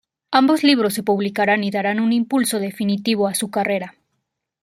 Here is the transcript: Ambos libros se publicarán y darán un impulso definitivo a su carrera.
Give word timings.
Ambos 0.31 0.63
libros 0.63 0.95
se 0.95 1.03
publicarán 1.03 1.63
y 1.63 1.69
darán 1.69 1.99
un 1.99 2.11
impulso 2.11 2.57
definitivo 2.57 3.27
a 3.27 3.35
su 3.35 3.51
carrera. 3.51 3.93